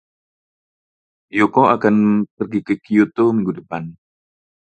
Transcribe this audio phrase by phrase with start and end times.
[1.37, 1.95] Yoko akan
[2.35, 3.83] pergi ke Kyoto minggu depan.